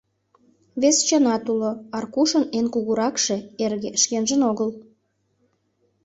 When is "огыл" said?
4.49-4.69